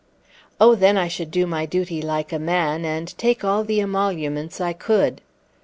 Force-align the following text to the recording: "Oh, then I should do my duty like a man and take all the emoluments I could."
"Oh, 0.59 0.73
then 0.73 0.97
I 0.97 1.07
should 1.07 1.29
do 1.29 1.45
my 1.45 1.67
duty 1.67 2.01
like 2.01 2.33
a 2.33 2.39
man 2.39 2.85
and 2.85 3.15
take 3.19 3.43
all 3.43 3.63
the 3.63 3.79
emoluments 3.79 4.59
I 4.59 4.73
could." 4.73 5.21